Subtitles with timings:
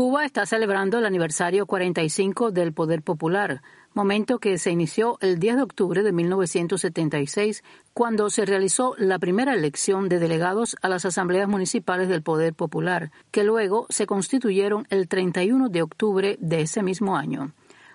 [0.00, 3.60] Cuba está celebrando el aniversario 45 del Poder Popular,
[3.92, 9.52] momento que se inició el 10 de octubre de 1976, cuando se realizó la primera
[9.52, 15.06] elección de delegados a las asambleas municipales del Poder Popular, que luego se constituyeron el
[15.06, 17.52] 31 de octubre de ese mismo año.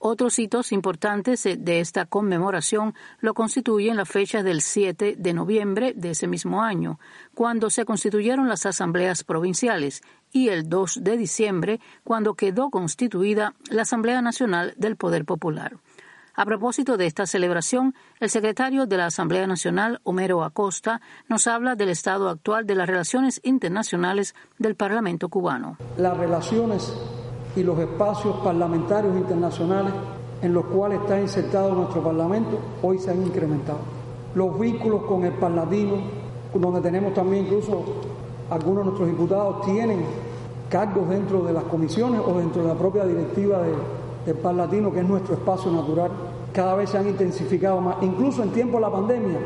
[0.00, 6.10] Otros hitos importantes de esta conmemoración lo constituyen la fecha del 7 de noviembre de
[6.10, 7.00] ese mismo año,
[7.34, 10.02] cuando se constituyeron las asambleas provinciales,
[10.32, 15.76] y el 2 de diciembre, cuando quedó constituida la Asamblea Nacional del Poder Popular.
[16.34, 21.74] A propósito de esta celebración, el secretario de la Asamblea Nacional, Homero Acosta, nos habla
[21.74, 25.78] del estado actual de las relaciones internacionales del Parlamento cubano.
[25.96, 26.94] Las relaciones
[27.56, 29.92] y los espacios parlamentarios internacionales
[30.40, 33.80] en los cuales está insertado nuestro Parlamento hoy se han incrementado.
[34.36, 35.96] Los vínculos con el Palatino,
[36.54, 37.84] donde tenemos también incluso
[38.50, 40.04] algunos de nuestros diputados tienen
[40.70, 43.60] cargos dentro de las comisiones o dentro de la propia directiva
[44.24, 46.10] del Parlatino, que es nuestro espacio natural,
[46.52, 47.96] cada vez se han intensificado más.
[48.02, 49.38] Incluso en tiempo de la pandemia,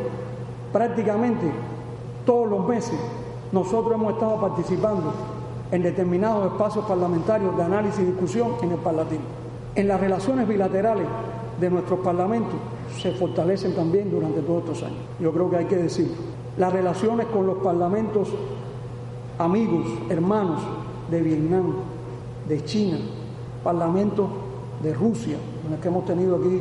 [0.73, 1.51] prácticamente
[2.25, 2.99] todos los meses
[3.53, 5.13] nosotros hemos estado participando
[5.71, 9.23] en determinados espacios parlamentarios de análisis y discusión en el Parlatino.
[9.75, 11.07] En las relaciones bilaterales
[11.61, 12.55] de nuestros parlamentos
[12.99, 15.01] se fortalecen también durante todos estos años.
[15.21, 16.15] Yo creo que hay que decirlo.
[16.57, 18.29] Las relaciones con los parlamentos
[19.39, 20.61] amigos, hermanos
[21.11, 21.75] de Vietnam,
[22.49, 22.99] de China,
[23.63, 24.29] parlamentos
[24.83, 26.61] de Rusia, en el que hemos tenido aquí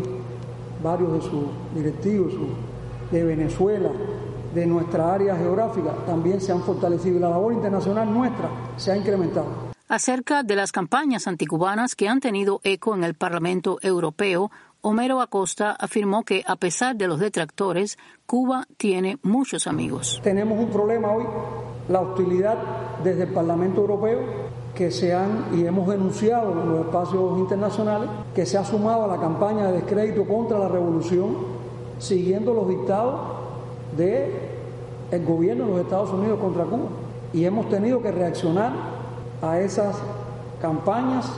[0.84, 1.44] varios de sus
[1.76, 2.34] directivos,
[3.12, 3.90] de Venezuela,
[4.54, 8.98] de nuestra área geográfica también se han fortalecido y la labor internacional nuestra se ha
[8.98, 9.72] incrementado.
[9.88, 14.50] Acerca de las campañas anticubanas que han tenido eco en el Parlamento Europeo,
[14.80, 20.20] Homero Acosta afirmó que a pesar de los detractores, Cuba tiene muchos amigos.
[20.24, 21.26] Tenemos un problema hoy,
[21.92, 22.58] la hostilidad
[23.04, 24.20] desde el Parlamento Europeo
[24.76, 29.08] que se han y hemos denunciado en los espacios internacionales que se ha sumado a
[29.08, 31.36] la campaña de descrédito contra la revolución
[32.00, 33.20] siguiendo los dictados
[33.96, 34.32] del
[35.12, 36.88] el gobierno de los Estados Unidos contra Cuba.
[37.34, 38.72] Y hemos tenido que reaccionar
[39.42, 39.98] a esas
[40.62, 41.30] campañas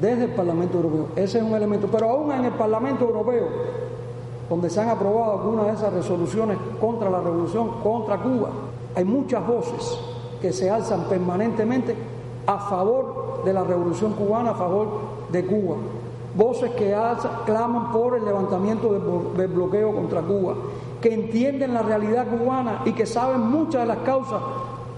[0.00, 1.08] desde el Parlamento Europeo.
[1.14, 1.88] Ese es un elemento.
[1.90, 3.46] Pero aún en el Parlamento Europeo,
[4.50, 8.50] donde se han aprobado algunas de esas resoluciones contra la revolución, contra Cuba,
[8.94, 9.98] hay muchas voces
[10.40, 11.94] que se alzan permanentemente
[12.46, 14.88] a favor de la revolución cubana, a favor
[15.30, 15.76] de Cuba.
[16.34, 16.96] Voces que
[17.44, 20.54] claman por el levantamiento del bloqueo contra Cuba
[21.00, 24.40] que entienden la realidad cubana y que saben muchas de las causas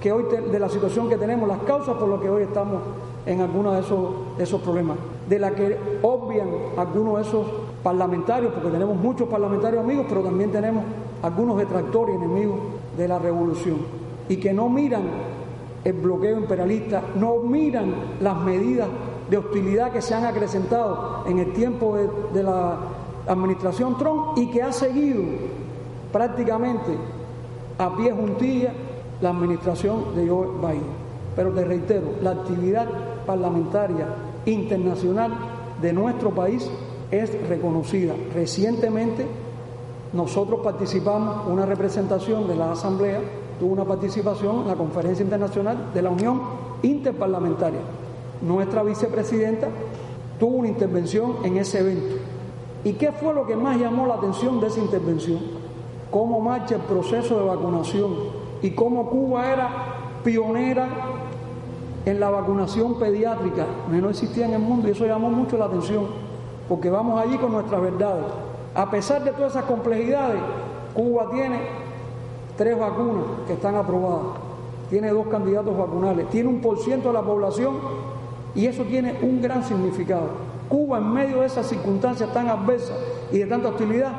[0.00, 2.82] que hoy de la situación que tenemos, las causas por las que hoy estamos
[3.24, 7.46] en algunos de esos, esos problemas, de la que obvian algunos de esos
[7.82, 10.84] parlamentarios, porque tenemos muchos parlamentarios amigos, pero también tenemos
[11.22, 12.58] algunos detractores y enemigos
[12.96, 13.78] de la revolución,
[14.28, 15.02] y que no miran
[15.84, 18.88] el bloqueo imperialista, no miran las medidas
[19.28, 21.96] de hostilidad que se han acrecentado en el tiempo
[22.32, 22.78] de, la
[23.26, 25.22] administración Trump y que ha seguido
[26.12, 26.92] prácticamente
[27.78, 28.72] a pie juntilla
[29.20, 31.04] la administración de Joe Biden.
[31.34, 32.86] Pero te reitero, la actividad
[33.26, 34.06] parlamentaria
[34.46, 35.32] internacional
[35.80, 36.70] de nuestro país
[37.10, 38.14] es reconocida.
[38.34, 39.26] Recientemente
[40.14, 43.20] nosotros participamos, una representación de la Asamblea
[43.58, 46.40] tuvo una participación en la Conferencia Internacional de la Unión
[46.82, 47.80] Interparlamentaria.
[48.40, 49.68] Nuestra vicepresidenta
[50.38, 52.16] tuvo una intervención en ese evento.
[52.84, 55.64] ¿Y qué fue lo que más llamó la atención de esa intervención?
[56.14, 58.12] cómo marcha el proceso de vacunación
[58.62, 59.68] y cómo Cuba era
[60.22, 60.86] pionera
[62.06, 66.06] en la vacunación pediátrica, no existía en el mundo y eso llamó mucho la atención,
[66.68, 68.26] porque vamos allí con nuestras verdades.
[68.74, 70.40] A pesar de todas esas complejidades,
[70.94, 71.60] Cuba tiene
[72.56, 74.36] tres vacunas que están aprobadas,
[74.90, 77.76] tiene dos candidatos vacunales, tiene un por ciento de la población
[78.54, 80.28] y eso tiene un gran significado.
[80.68, 82.96] Cuba en medio de esas circunstancias tan adversas
[83.30, 84.12] y de tanta hostilidad,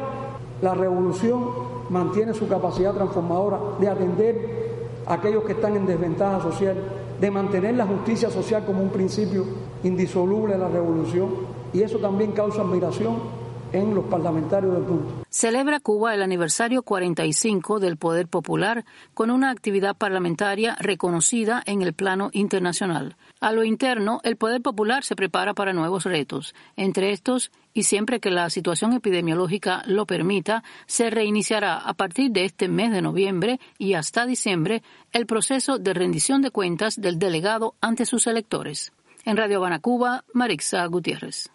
[0.61, 1.49] la revolución
[1.89, 6.77] mantiene su capacidad transformadora de atender a aquellos que están en desventaja social,
[7.19, 9.43] de mantener la justicia social como un principio
[9.83, 11.27] indisoluble de la revolución.
[11.73, 15.25] Y eso también causa admiración en los parlamentarios del punto.
[15.29, 21.93] Celebra Cuba el aniversario 45 del Poder Popular con una actividad parlamentaria reconocida en el
[21.93, 23.17] plano internacional.
[23.41, 26.55] A lo interno, el Poder Popular se prepara para nuevos retos.
[26.75, 32.45] Entre estos, y siempre que la situación epidemiológica lo permita, se reiniciará a partir de
[32.45, 34.81] este mes de noviembre y hasta diciembre
[35.11, 38.93] el proceso de rendición de cuentas del delegado ante sus electores.
[39.25, 41.49] En Radio Habana, Cuba, Marixa Gutiérrez.